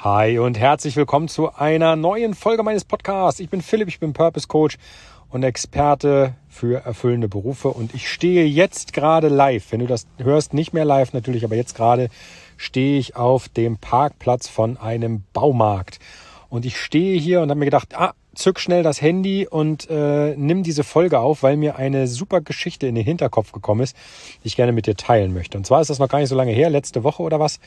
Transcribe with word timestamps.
Hi 0.00 0.38
und 0.38 0.56
herzlich 0.56 0.94
willkommen 0.94 1.26
zu 1.26 1.52
einer 1.56 1.96
neuen 1.96 2.34
Folge 2.34 2.62
meines 2.62 2.84
Podcasts. 2.84 3.40
Ich 3.40 3.50
bin 3.50 3.60
Philipp, 3.60 3.88
ich 3.88 3.98
bin 3.98 4.12
Purpose 4.12 4.46
Coach 4.46 4.78
und 5.28 5.42
Experte 5.42 6.34
für 6.48 6.84
erfüllende 6.84 7.26
Berufe 7.26 7.70
und 7.70 7.92
ich 7.96 8.08
stehe 8.08 8.44
jetzt 8.44 8.92
gerade 8.92 9.26
live. 9.26 9.72
Wenn 9.72 9.80
du 9.80 9.88
das 9.88 10.06
hörst, 10.18 10.54
nicht 10.54 10.72
mehr 10.72 10.84
live 10.84 11.14
natürlich, 11.14 11.44
aber 11.44 11.56
jetzt 11.56 11.74
gerade 11.74 12.10
stehe 12.56 12.96
ich 12.96 13.16
auf 13.16 13.48
dem 13.48 13.76
Parkplatz 13.76 14.46
von 14.46 14.76
einem 14.76 15.24
Baumarkt. 15.32 15.98
Und 16.48 16.64
ich 16.64 16.76
stehe 16.78 17.18
hier 17.18 17.40
und 17.40 17.50
habe 17.50 17.58
mir 17.58 17.64
gedacht, 17.64 17.96
ah, 17.96 18.12
zück 18.36 18.60
schnell 18.60 18.84
das 18.84 19.02
Handy 19.02 19.48
und 19.48 19.90
äh, 19.90 20.36
nimm 20.36 20.62
diese 20.62 20.84
Folge 20.84 21.18
auf, 21.18 21.42
weil 21.42 21.56
mir 21.56 21.74
eine 21.74 22.06
super 22.06 22.40
Geschichte 22.40 22.86
in 22.86 22.94
den 22.94 23.04
Hinterkopf 23.04 23.50
gekommen 23.50 23.80
ist, 23.80 23.96
die 24.44 24.46
ich 24.46 24.54
gerne 24.54 24.70
mit 24.70 24.86
dir 24.86 24.94
teilen 24.94 25.34
möchte. 25.34 25.58
Und 25.58 25.66
zwar 25.66 25.80
ist 25.80 25.90
das 25.90 25.98
noch 25.98 26.08
gar 26.08 26.20
nicht 26.20 26.28
so 26.28 26.36
lange 26.36 26.52
her, 26.52 26.70
letzte 26.70 27.02
Woche 27.02 27.24
oder 27.24 27.40
was. 27.40 27.58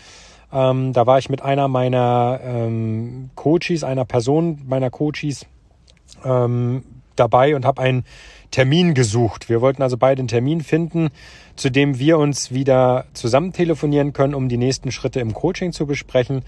Ähm, 0.53 0.93
da 0.93 1.05
war 1.07 1.17
ich 1.17 1.29
mit 1.29 1.41
einer 1.41 1.67
meiner 1.67 2.39
ähm, 2.43 3.29
Coaches, 3.35 3.83
einer 3.83 4.05
Person 4.05 4.61
meiner 4.67 4.89
Coaches 4.89 5.45
ähm, 6.25 6.83
dabei 7.15 7.55
und 7.55 7.65
habe 7.65 7.81
einen 7.81 8.05
Termin 8.51 8.93
gesucht. 8.93 9.49
Wir 9.49 9.61
wollten 9.61 9.81
also 9.81 9.97
beide 9.97 10.19
einen 10.19 10.27
Termin 10.27 10.61
finden, 10.61 11.09
zu 11.55 11.69
dem 11.69 11.99
wir 11.99 12.17
uns 12.17 12.51
wieder 12.51 13.05
zusammen 13.13 13.53
telefonieren 13.53 14.13
können, 14.13 14.33
um 14.33 14.49
die 14.49 14.57
nächsten 14.57 14.91
Schritte 14.91 15.19
im 15.21 15.33
Coaching 15.33 15.71
zu 15.71 15.85
besprechen. 15.85 16.43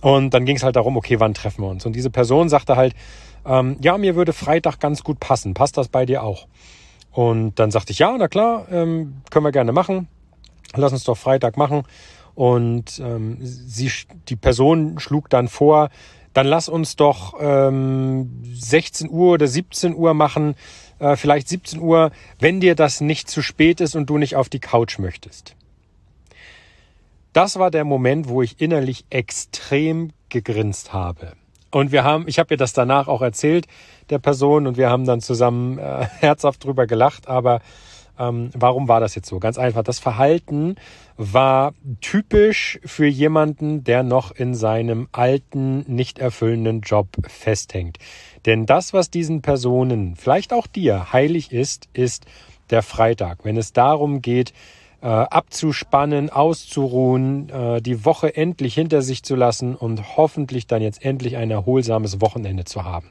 Und 0.00 0.34
dann 0.34 0.44
ging 0.44 0.56
es 0.56 0.62
halt 0.62 0.76
darum, 0.76 0.96
okay, 0.96 1.20
wann 1.20 1.34
treffen 1.34 1.62
wir 1.62 1.68
uns? 1.68 1.86
Und 1.86 1.94
diese 1.94 2.10
Person 2.10 2.48
sagte 2.48 2.76
halt, 2.76 2.94
ähm, 3.46 3.76
ja, 3.80 3.96
mir 3.96 4.16
würde 4.16 4.32
Freitag 4.32 4.80
ganz 4.80 5.04
gut 5.04 5.20
passen. 5.20 5.54
Passt 5.54 5.76
das 5.76 5.88
bei 5.88 6.04
dir 6.04 6.22
auch? 6.22 6.46
Und 7.12 7.58
dann 7.58 7.70
sagte 7.70 7.92
ich, 7.92 8.00
ja, 8.00 8.14
na 8.18 8.28
klar, 8.28 8.66
ähm, 8.70 9.22
können 9.30 9.44
wir 9.44 9.52
gerne 9.52 9.72
machen. 9.72 10.08
Lass 10.74 10.92
uns 10.92 11.04
doch 11.04 11.16
Freitag 11.16 11.56
machen. 11.56 11.84
Und 12.36 13.00
ähm, 13.02 13.38
sie, 13.40 13.90
die 14.28 14.36
Person 14.36 15.00
schlug 15.00 15.30
dann 15.30 15.48
vor, 15.48 15.88
dann 16.34 16.46
lass 16.46 16.68
uns 16.68 16.94
doch 16.94 17.34
ähm, 17.40 18.42
16 18.44 19.08
Uhr 19.08 19.32
oder 19.32 19.48
17 19.48 19.94
Uhr 19.94 20.12
machen, 20.12 20.54
äh, 20.98 21.16
vielleicht 21.16 21.48
17 21.48 21.80
Uhr, 21.80 22.10
wenn 22.38 22.60
dir 22.60 22.74
das 22.74 23.00
nicht 23.00 23.30
zu 23.30 23.40
spät 23.40 23.80
ist 23.80 23.96
und 23.96 24.10
du 24.10 24.18
nicht 24.18 24.36
auf 24.36 24.50
die 24.50 24.60
Couch 24.60 24.98
möchtest. 24.98 25.56
Das 27.32 27.58
war 27.58 27.70
der 27.70 27.84
Moment, 27.84 28.28
wo 28.28 28.42
ich 28.42 28.60
innerlich 28.60 29.06
extrem 29.08 30.12
gegrinst 30.28 30.92
habe. 30.92 31.32
Und 31.70 31.90
wir 31.90 32.04
haben, 32.04 32.28
ich 32.28 32.38
habe 32.38 32.52
ihr 32.52 32.58
das 32.58 32.74
danach 32.74 33.08
auch 33.08 33.22
erzählt, 33.22 33.66
der 34.10 34.18
Person, 34.18 34.66
und 34.66 34.76
wir 34.76 34.90
haben 34.90 35.06
dann 35.06 35.22
zusammen 35.22 35.78
äh, 35.78 36.06
herzhaft 36.20 36.64
drüber 36.64 36.86
gelacht, 36.86 37.28
aber 37.28 37.60
ähm, 38.18 38.50
warum 38.54 38.88
war 38.88 39.00
das 39.00 39.14
jetzt 39.14 39.28
so? 39.28 39.38
Ganz 39.38 39.58
einfach, 39.58 39.82
das 39.82 39.98
Verhalten 39.98 40.76
war 41.16 41.74
typisch 42.00 42.78
für 42.84 43.06
jemanden, 43.06 43.84
der 43.84 44.02
noch 44.02 44.32
in 44.32 44.54
seinem 44.54 45.08
alten, 45.12 45.84
nicht 45.86 46.18
erfüllenden 46.18 46.80
Job 46.80 47.08
festhängt. 47.28 47.98
Denn 48.44 48.66
das, 48.66 48.92
was 48.92 49.10
diesen 49.10 49.42
Personen, 49.42 50.16
vielleicht 50.16 50.52
auch 50.52 50.66
dir, 50.66 51.12
heilig 51.12 51.52
ist, 51.52 51.88
ist 51.92 52.26
der 52.70 52.82
Freitag. 52.82 53.44
Wenn 53.44 53.56
es 53.56 53.72
darum 53.72 54.22
geht, 54.22 54.52
äh, 55.02 55.06
abzuspannen, 55.06 56.30
auszuruhen, 56.30 57.48
äh, 57.50 57.82
die 57.82 58.04
Woche 58.04 58.36
endlich 58.36 58.74
hinter 58.74 59.02
sich 59.02 59.22
zu 59.22 59.36
lassen 59.36 59.74
und 59.74 60.16
hoffentlich 60.16 60.66
dann 60.66 60.82
jetzt 60.82 61.04
endlich 61.04 61.36
ein 61.36 61.50
erholsames 61.50 62.20
Wochenende 62.20 62.64
zu 62.64 62.84
haben. 62.84 63.10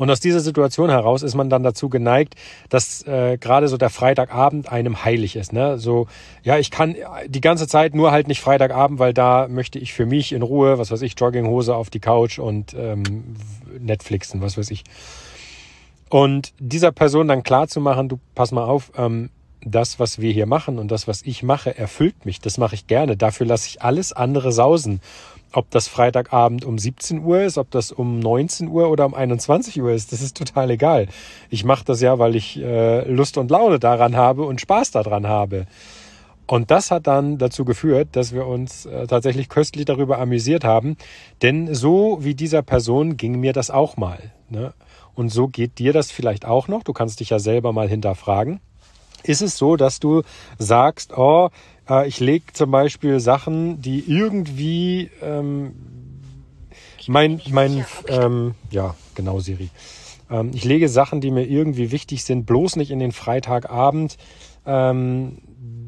Und 0.00 0.10
aus 0.10 0.18
dieser 0.18 0.40
Situation 0.40 0.88
heraus 0.88 1.22
ist 1.22 1.34
man 1.34 1.50
dann 1.50 1.62
dazu 1.62 1.90
geneigt, 1.90 2.34
dass 2.70 3.06
äh, 3.06 3.36
gerade 3.36 3.68
so 3.68 3.76
der 3.76 3.90
Freitagabend 3.90 4.72
einem 4.72 5.04
heilig 5.04 5.36
ist. 5.36 5.52
Ne? 5.52 5.78
So, 5.78 6.06
ja, 6.42 6.56
ich 6.56 6.70
kann 6.70 6.96
die 7.26 7.42
ganze 7.42 7.68
Zeit 7.68 7.94
nur 7.94 8.10
halt 8.10 8.26
nicht 8.26 8.40
Freitagabend, 8.40 8.98
weil 8.98 9.12
da 9.12 9.46
möchte 9.46 9.78
ich 9.78 9.92
für 9.92 10.06
mich 10.06 10.32
in 10.32 10.40
Ruhe, 10.40 10.78
was 10.78 10.90
weiß 10.90 11.02
ich, 11.02 11.20
Jogginghose 11.20 11.74
auf 11.74 11.90
die 11.90 12.00
Couch 12.00 12.38
und 12.38 12.72
ähm, 12.72 13.36
Netflixen, 13.78 14.40
was 14.40 14.56
weiß 14.56 14.70
ich. 14.70 14.84
Und 16.08 16.54
dieser 16.58 16.92
Person 16.92 17.28
dann 17.28 17.42
klar 17.42 17.68
zu 17.68 17.82
machen, 17.82 18.08
du 18.08 18.18
pass 18.34 18.52
mal 18.52 18.64
auf, 18.64 18.92
ähm, 18.96 19.28
das, 19.62 20.00
was 20.00 20.18
wir 20.18 20.32
hier 20.32 20.46
machen 20.46 20.78
und 20.78 20.90
das, 20.90 21.08
was 21.08 21.20
ich 21.20 21.42
mache, 21.42 21.76
erfüllt 21.76 22.24
mich. 22.24 22.40
Das 22.40 22.56
mache 22.56 22.74
ich 22.74 22.86
gerne. 22.86 23.18
Dafür 23.18 23.44
lasse 23.44 23.68
ich 23.68 23.82
alles 23.82 24.14
andere 24.14 24.50
sausen 24.50 25.02
ob 25.52 25.70
das 25.70 25.88
Freitagabend 25.88 26.64
um 26.64 26.78
17 26.78 27.24
Uhr 27.24 27.42
ist, 27.42 27.58
ob 27.58 27.70
das 27.70 27.92
um 27.92 28.18
19 28.18 28.68
Uhr 28.68 28.90
oder 28.90 29.06
um 29.06 29.14
21 29.14 29.80
Uhr 29.82 29.92
ist, 29.92 30.12
das 30.12 30.22
ist 30.22 30.36
total 30.36 30.70
egal. 30.70 31.08
Ich 31.48 31.64
mache 31.64 31.84
das 31.84 32.00
ja, 32.00 32.18
weil 32.18 32.36
ich 32.36 32.58
äh, 32.58 33.10
Lust 33.10 33.36
und 33.38 33.50
Laune 33.50 33.78
daran 33.78 34.16
habe 34.16 34.42
und 34.44 34.60
Spaß 34.60 34.92
daran 34.92 35.26
habe. 35.26 35.66
Und 36.46 36.72
das 36.72 36.90
hat 36.90 37.06
dann 37.06 37.38
dazu 37.38 37.64
geführt, 37.64 38.08
dass 38.12 38.32
wir 38.32 38.44
uns 38.46 38.84
äh, 38.84 39.06
tatsächlich 39.06 39.48
köstlich 39.48 39.84
darüber 39.84 40.18
amüsiert 40.18 40.64
haben. 40.64 40.96
Denn 41.42 41.72
so 41.74 42.18
wie 42.22 42.34
dieser 42.34 42.62
Person 42.62 43.16
ging 43.16 43.38
mir 43.38 43.52
das 43.52 43.70
auch 43.70 43.96
mal. 43.96 44.32
Ne? 44.48 44.74
Und 45.14 45.28
so 45.28 45.46
geht 45.46 45.78
dir 45.78 45.92
das 45.92 46.10
vielleicht 46.10 46.44
auch 46.44 46.66
noch. 46.66 46.82
Du 46.82 46.92
kannst 46.92 47.20
dich 47.20 47.30
ja 47.30 47.38
selber 47.38 47.72
mal 47.72 47.88
hinterfragen. 47.88 48.60
Ist 49.22 49.42
es 49.42 49.58
so, 49.58 49.76
dass 49.76 50.00
du 50.00 50.22
sagst, 50.58 51.16
oh, 51.16 51.50
äh, 51.90 52.08
ich 52.08 52.20
lege 52.20 52.52
zum 52.52 52.70
Beispiel 52.70 53.20
Sachen, 53.20 53.82
die 53.82 54.04
irgendwie 54.06 55.10
ähm, 55.20 55.74
mein, 57.06 57.40
mein, 57.50 57.84
ähm, 58.08 58.54
ja, 58.70 58.94
genau, 59.14 59.40
Siri. 59.40 59.68
Ähm, 60.30 60.52
ich 60.54 60.64
lege 60.64 60.88
Sachen, 60.88 61.20
die 61.20 61.30
mir 61.30 61.44
irgendwie 61.44 61.90
wichtig 61.90 62.24
sind, 62.24 62.46
bloß 62.46 62.76
nicht 62.76 62.90
in 62.90 63.00
den 63.00 63.12
Freitagabend, 63.12 64.16
ähm, 64.64 65.38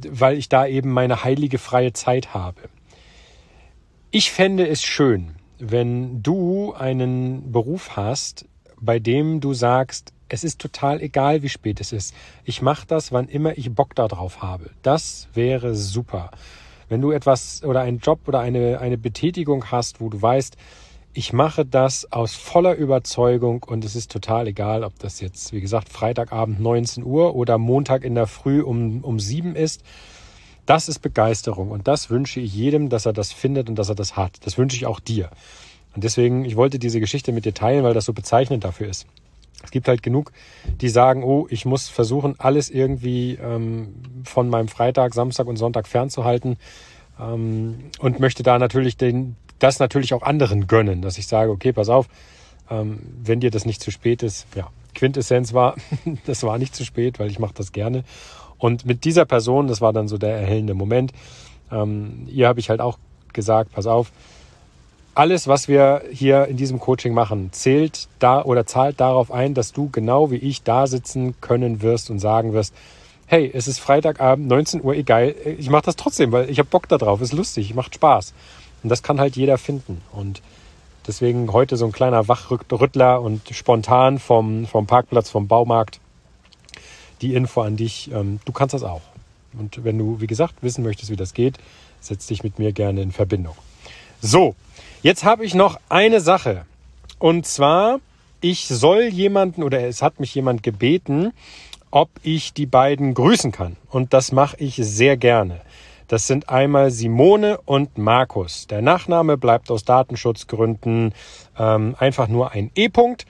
weil 0.08 0.36
ich 0.36 0.48
da 0.48 0.66
eben 0.66 0.90
meine 0.90 1.24
heilige 1.24 1.58
freie 1.58 1.92
Zeit 1.92 2.34
habe. 2.34 2.60
Ich 4.10 4.30
fände 4.30 4.66
es 4.66 4.82
schön, 4.82 5.36
wenn 5.58 6.22
du 6.22 6.74
einen 6.74 7.52
Beruf 7.52 7.96
hast, 7.96 8.46
bei 8.80 8.98
dem 8.98 9.40
du 9.40 9.54
sagst, 9.54 10.12
es 10.32 10.44
ist 10.44 10.58
total 10.58 11.02
egal, 11.02 11.42
wie 11.42 11.50
spät 11.50 11.78
es 11.78 11.92
ist. 11.92 12.14
Ich 12.44 12.62
mache 12.62 12.86
das, 12.86 13.12
wann 13.12 13.28
immer 13.28 13.58
ich 13.58 13.74
Bock 13.74 13.94
darauf 13.94 14.40
habe. 14.40 14.70
Das 14.80 15.28
wäre 15.34 15.74
super. 15.74 16.30
Wenn 16.88 17.02
du 17.02 17.10
etwas 17.10 17.62
oder 17.62 17.82
einen 17.82 17.98
Job 17.98 18.20
oder 18.26 18.40
eine, 18.40 18.80
eine 18.80 18.96
Betätigung 18.96 19.70
hast, 19.70 20.00
wo 20.00 20.08
du 20.08 20.20
weißt, 20.22 20.56
ich 21.12 21.34
mache 21.34 21.66
das 21.66 22.10
aus 22.10 22.34
voller 22.34 22.74
Überzeugung 22.76 23.62
und 23.62 23.84
es 23.84 23.94
ist 23.94 24.10
total 24.10 24.46
egal, 24.46 24.84
ob 24.84 24.98
das 24.98 25.20
jetzt, 25.20 25.52
wie 25.52 25.60
gesagt, 25.60 25.90
Freitagabend 25.90 26.60
19 26.60 27.04
Uhr 27.04 27.34
oder 27.34 27.58
Montag 27.58 28.02
in 28.02 28.14
der 28.14 28.26
Früh 28.26 28.62
um, 28.62 29.04
um 29.04 29.20
7 29.20 29.54
ist. 29.54 29.82
Das 30.64 30.88
ist 30.88 31.00
Begeisterung 31.00 31.70
und 31.70 31.88
das 31.88 32.08
wünsche 32.08 32.40
ich 32.40 32.54
jedem, 32.54 32.88
dass 32.88 33.04
er 33.04 33.12
das 33.12 33.32
findet 33.32 33.68
und 33.68 33.74
dass 33.74 33.90
er 33.90 33.96
das 33.96 34.16
hat. 34.16 34.38
Das 34.46 34.56
wünsche 34.56 34.76
ich 34.76 34.86
auch 34.86 35.00
dir. 35.00 35.28
Und 35.94 36.04
deswegen, 36.04 36.46
ich 36.46 36.56
wollte 36.56 36.78
diese 36.78 37.00
Geschichte 37.00 37.32
mit 37.32 37.44
dir 37.44 37.52
teilen, 37.52 37.84
weil 37.84 37.92
das 37.92 38.06
so 38.06 38.14
bezeichnend 38.14 38.64
dafür 38.64 38.88
ist. 38.88 39.06
Es 39.62 39.70
gibt 39.70 39.88
halt 39.88 40.02
genug, 40.02 40.32
die 40.80 40.88
sagen, 40.88 41.22
oh, 41.22 41.46
ich 41.50 41.64
muss 41.64 41.88
versuchen, 41.88 42.34
alles 42.38 42.70
irgendwie 42.70 43.38
ähm, 43.42 43.94
von 44.24 44.48
meinem 44.48 44.68
Freitag, 44.68 45.14
Samstag 45.14 45.46
und 45.46 45.56
Sonntag 45.56 45.86
fernzuhalten 45.86 46.56
ähm, 47.20 47.90
und 47.98 48.20
möchte 48.20 48.42
da 48.42 48.58
natürlich 48.58 48.96
den, 48.96 49.36
das 49.58 49.78
natürlich 49.78 50.14
auch 50.14 50.22
anderen 50.22 50.66
gönnen, 50.66 51.02
dass 51.02 51.18
ich 51.18 51.26
sage, 51.26 51.50
okay, 51.50 51.72
pass 51.72 51.88
auf, 51.88 52.08
ähm, 52.70 53.00
wenn 53.22 53.40
dir 53.40 53.50
das 53.50 53.64
nicht 53.64 53.82
zu 53.82 53.90
spät 53.90 54.22
ist, 54.22 54.46
ja, 54.54 54.68
Quintessenz 54.94 55.52
war, 55.52 55.76
das 56.26 56.42
war 56.42 56.58
nicht 56.58 56.74
zu 56.74 56.84
spät, 56.84 57.18
weil 57.18 57.30
ich 57.30 57.38
mache 57.38 57.54
das 57.54 57.72
gerne. 57.72 58.04
Und 58.58 58.86
mit 58.86 59.04
dieser 59.04 59.24
Person, 59.24 59.66
das 59.66 59.80
war 59.80 59.92
dann 59.92 60.08
so 60.08 60.18
der 60.18 60.36
erhellende 60.36 60.74
Moment, 60.74 61.12
ähm, 61.70 62.26
ihr 62.28 62.46
habe 62.48 62.60
ich 62.60 62.70
halt 62.70 62.80
auch 62.80 62.98
gesagt, 63.32 63.72
pass 63.72 63.86
auf, 63.86 64.12
alles, 65.14 65.46
was 65.46 65.68
wir 65.68 66.02
hier 66.10 66.46
in 66.46 66.56
diesem 66.56 66.80
Coaching 66.80 67.12
machen, 67.12 67.50
zählt 67.52 68.08
da 68.18 68.42
oder 68.42 68.66
zahlt 68.66 69.00
darauf 69.00 69.30
ein, 69.30 69.54
dass 69.54 69.72
du 69.72 69.90
genau 69.90 70.30
wie 70.30 70.36
ich 70.36 70.62
da 70.62 70.86
sitzen 70.86 71.34
können 71.40 71.82
wirst 71.82 72.10
und 72.10 72.18
sagen 72.18 72.52
wirst, 72.52 72.74
hey, 73.26 73.50
es 73.52 73.68
ist 73.68 73.78
Freitagabend, 73.78 74.48
19 74.48 74.82
Uhr, 74.82 74.94
egal, 74.94 75.34
ich 75.58 75.70
mache 75.70 75.84
das 75.86 75.96
trotzdem, 75.96 76.32
weil 76.32 76.50
ich 76.50 76.58
habe 76.58 76.68
Bock 76.68 76.88
darauf, 76.88 77.20
ist 77.20 77.32
lustig, 77.32 77.74
macht 77.74 77.94
Spaß. 77.94 78.34
Und 78.82 78.88
das 78.88 79.02
kann 79.02 79.20
halt 79.20 79.36
jeder 79.36 79.58
finden. 79.58 80.02
Und 80.12 80.42
deswegen 81.06 81.52
heute 81.52 81.76
so 81.76 81.86
ein 81.86 81.92
kleiner 81.92 82.28
Wachrüttler 82.28 83.20
und 83.20 83.42
spontan 83.50 84.18
vom, 84.18 84.66
vom 84.66 84.86
Parkplatz, 84.86 85.30
vom 85.30 85.48
Baumarkt, 85.48 86.00
die 87.20 87.34
Info 87.34 87.62
an 87.62 87.76
dich, 87.76 88.10
ähm, 88.12 88.40
du 88.44 88.52
kannst 88.52 88.74
das 88.74 88.82
auch. 88.82 89.02
Und 89.58 89.84
wenn 89.84 89.98
du, 89.98 90.20
wie 90.20 90.26
gesagt, 90.26 90.56
wissen 90.62 90.82
möchtest, 90.82 91.10
wie 91.10 91.16
das 91.16 91.34
geht, 91.34 91.58
setz 92.00 92.26
dich 92.26 92.42
mit 92.42 92.58
mir 92.58 92.72
gerne 92.72 93.02
in 93.02 93.12
Verbindung. 93.12 93.54
So, 94.20 94.54
Jetzt 95.02 95.24
habe 95.24 95.44
ich 95.44 95.54
noch 95.54 95.80
eine 95.88 96.20
Sache. 96.20 96.64
Und 97.18 97.44
zwar, 97.44 97.98
ich 98.40 98.68
soll 98.68 99.02
jemanden 99.02 99.64
oder 99.64 99.80
es 99.80 100.00
hat 100.00 100.20
mich 100.20 100.32
jemand 100.32 100.62
gebeten, 100.62 101.32
ob 101.90 102.08
ich 102.22 102.52
die 102.52 102.66
beiden 102.66 103.12
grüßen 103.12 103.50
kann. 103.50 103.76
Und 103.90 104.14
das 104.14 104.30
mache 104.30 104.56
ich 104.58 104.76
sehr 104.76 105.16
gerne. 105.16 105.60
Das 106.06 106.28
sind 106.28 106.50
einmal 106.50 106.92
Simone 106.92 107.58
und 107.64 107.98
Markus. 107.98 108.68
Der 108.68 108.80
Nachname 108.80 109.36
bleibt 109.36 109.72
aus 109.72 109.84
Datenschutzgründen 109.84 111.14
ähm, 111.58 111.96
einfach 111.98 112.28
nur 112.28 112.52
ein 112.52 112.70
E-Punkt. 112.76 113.26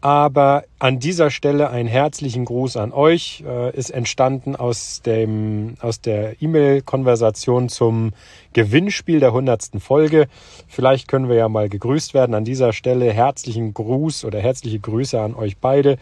Aber 0.00 0.62
an 0.78 1.00
dieser 1.00 1.30
Stelle 1.30 1.70
einen 1.70 1.88
herzlichen 1.88 2.44
Gruß 2.44 2.76
an 2.76 2.92
euch. 2.92 3.42
Äh, 3.46 3.76
ist 3.76 3.90
entstanden 3.90 4.54
aus, 4.54 5.02
dem, 5.02 5.74
aus 5.80 6.00
der 6.00 6.40
E-Mail-Konversation 6.40 7.68
zum 7.68 8.12
Gewinnspiel 8.52 9.18
der 9.18 9.32
hundertsten 9.32 9.80
Folge. 9.80 10.28
Vielleicht 10.68 11.08
können 11.08 11.28
wir 11.28 11.34
ja 11.34 11.48
mal 11.48 11.68
gegrüßt 11.68 12.14
werden. 12.14 12.34
An 12.34 12.44
dieser 12.44 12.72
Stelle 12.72 13.12
herzlichen 13.12 13.74
Gruß 13.74 14.24
oder 14.24 14.38
herzliche 14.38 14.78
Grüße 14.78 15.20
an 15.20 15.34
euch 15.34 15.58
beide. 15.58 15.98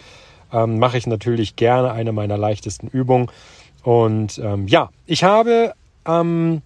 Ähm, 0.52 0.78
Mache 0.78 0.98
ich 0.98 1.06
natürlich 1.06 1.56
gerne 1.56 1.92
eine 1.92 2.12
meiner 2.12 2.36
leichtesten 2.36 2.88
Übungen. 2.88 3.30
Und 3.82 4.38
ähm, 4.44 4.68
ja, 4.68 4.90
ich 5.06 5.24
habe 5.24 5.72
am 6.04 6.60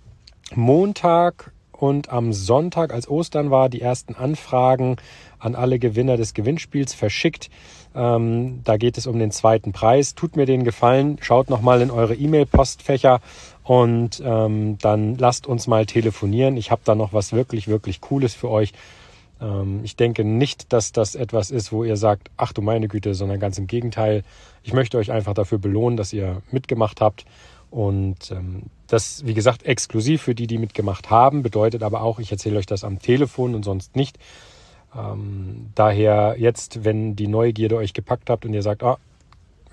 Montag 0.54 1.52
und 1.72 2.10
am 2.10 2.32
Sonntag, 2.32 2.92
als 2.92 3.08
Ostern 3.08 3.50
war, 3.50 3.68
die 3.68 3.80
ersten 3.80 4.14
Anfragen 4.14 4.96
an 5.40 5.54
alle 5.54 5.78
Gewinner 5.78 6.16
des 6.16 6.34
Gewinnspiels 6.34 6.94
verschickt. 6.94 7.50
Ähm, 7.94 8.60
da 8.64 8.76
geht 8.76 8.98
es 8.98 9.06
um 9.06 9.18
den 9.18 9.32
zweiten 9.32 9.72
Preis. 9.72 10.14
Tut 10.14 10.36
mir 10.36 10.46
den 10.46 10.64
Gefallen, 10.64 11.18
schaut 11.20 11.50
nochmal 11.50 11.80
in 11.80 11.90
eure 11.90 12.14
E-Mail-Postfächer 12.14 13.20
und 13.64 14.22
ähm, 14.24 14.78
dann 14.78 15.16
lasst 15.16 15.46
uns 15.46 15.66
mal 15.66 15.86
telefonieren. 15.86 16.56
Ich 16.56 16.70
habe 16.70 16.82
da 16.84 16.94
noch 16.94 17.12
was 17.12 17.32
wirklich, 17.32 17.68
wirklich 17.68 18.00
Cooles 18.00 18.34
für 18.34 18.50
euch. 18.50 18.72
Ähm, 19.40 19.80
ich 19.82 19.96
denke 19.96 20.24
nicht, 20.24 20.72
dass 20.72 20.92
das 20.92 21.14
etwas 21.14 21.50
ist, 21.50 21.72
wo 21.72 21.84
ihr 21.84 21.96
sagt, 21.96 22.30
ach 22.36 22.52
du 22.52 22.62
meine 22.62 22.88
Güte, 22.88 23.14
sondern 23.14 23.40
ganz 23.40 23.58
im 23.58 23.66
Gegenteil. 23.66 24.22
Ich 24.62 24.72
möchte 24.72 24.98
euch 24.98 25.10
einfach 25.10 25.34
dafür 25.34 25.58
belohnen, 25.58 25.96
dass 25.96 26.12
ihr 26.12 26.42
mitgemacht 26.50 27.00
habt. 27.00 27.24
Und 27.70 28.32
ähm, 28.32 28.64
das, 28.88 29.24
wie 29.24 29.34
gesagt, 29.34 29.64
exklusiv 29.64 30.22
für 30.22 30.34
die, 30.34 30.46
die 30.46 30.58
mitgemacht 30.58 31.10
haben, 31.10 31.42
bedeutet 31.42 31.82
aber 31.82 32.02
auch, 32.02 32.18
ich 32.18 32.32
erzähle 32.32 32.58
euch 32.58 32.66
das 32.66 32.82
am 32.82 32.98
Telefon 32.98 33.54
und 33.54 33.64
sonst 33.64 33.94
nicht. 33.94 34.18
Ähm, 34.96 35.70
daher 35.74 36.36
jetzt, 36.38 36.84
wenn 36.84 37.16
die 37.16 37.28
Neugierde 37.28 37.76
euch 37.76 37.92
gepackt 37.92 38.30
habt 38.30 38.44
und 38.44 38.54
ihr 38.54 38.62
sagt, 38.62 38.82
ah, 38.82 38.98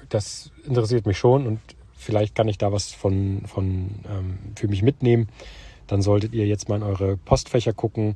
das 0.09 0.51
interessiert 0.65 1.05
mich 1.05 1.17
schon 1.17 1.47
und 1.47 1.59
vielleicht 1.95 2.35
kann 2.35 2.47
ich 2.47 2.57
da 2.57 2.71
was 2.71 2.91
von, 2.91 3.43
von 3.45 3.89
ähm, 4.09 4.37
für 4.55 4.67
mich 4.67 4.83
mitnehmen, 4.83 5.27
dann 5.87 6.01
solltet 6.01 6.33
ihr 6.33 6.45
jetzt 6.45 6.69
mal 6.69 6.77
in 6.77 6.83
eure 6.83 7.17
Postfächer 7.17 7.73
gucken 7.73 8.15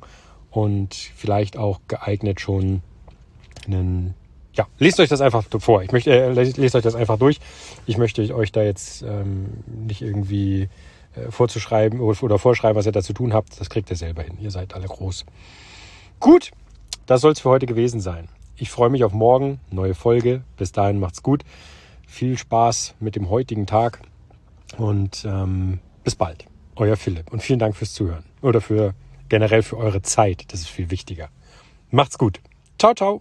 und 0.50 0.94
vielleicht 0.94 1.56
auch 1.56 1.80
geeignet 1.88 2.40
schon 2.40 2.82
einen 3.66 4.14
ja, 4.54 4.66
lest 4.78 5.00
euch 5.00 5.08
das 5.08 5.22
einfach 5.22 5.44
vor. 5.60 5.82
Ich 5.82 5.92
möchte, 5.92 6.10
äh, 6.10 6.30
lest 6.30 6.74
euch 6.74 6.82
das 6.82 6.94
einfach 6.94 7.18
durch. 7.18 7.40
Ich 7.86 7.96
möchte 7.96 8.34
euch 8.34 8.52
da 8.52 8.62
jetzt 8.62 9.02
ähm, 9.02 9.64
nicht 9.66 10.02
irgendwie 10.02 10.68
äh, 11.14 11.30
vorzuschreiben 11.30 12.00
oder, 12.00 12.38
vorschreiben, 12.38 12.76
was 12.76 12.84
ihr 12.84 12.92
da 12.92 13.02
zu 13.02 13.14
tun 13.14 13.32
habt. 13.32 13.58
Das 13.58 13.70
kriegt 13.70 13.88
ihr 13.88 13.96
selber 13.96 14.22
hin. 14.22 14.36
Ihr 14.40 14.50
seid 14.50 14.74
alle 14.74 14.86
groß. 14.86 15.24
Gut, 16.20 16.50
das 17.12 17.20
soll 17.20 17.32
es 17.32 17.40
für 17.40 17.50
heute 17.50 17.66
gewesen 17.66 18.00
sein. 18.00 18.28
Ich 18.56 18.70
freue 18.70 18.88
mich 18.88 19.04
auf 19.04 19.12
morgen, 19.12 19.60
neue 19.70 19.94
Folge. 19.94 20.44
Bis 20.56 20.72
dahin 20.72 20.98
macht's 20.98 21.22
gut. 21.22 21.42
Viel 22.06 22.38
Spaß 22.38 22.94
mit 23.00 23.16
dem 23.16 23.28
heutigen 23.28 23.66
Tag 23.66 24.00
und 24.78 25.24
ähm, 25.26 25.80
bis 26.04 26.14
bald. 26.14 26.46
Euer 26.76 26.96
Philipp 26.96 27.30
und 27.30 27.42
vielen 27.42 27.58
Dank 27.58 27.76
fürs 27.76 27.92
Zuhören 27.92 28.24
oder 28.40 28.62
für 28.62 28.94
generell 29.28 29.62
für 29.62 29.76
eure 29.76 30.00
Zeit. 30.00 30.44
Das 30.52 30.60
ist 30.60 30.68
viel 30.68 30.90
wichtiger. 30.90 31.28
Macht's 31.90 32.16
gut. 32.16 32.40
Ciao, 32.78 32.94
ciao. 32.94 33.20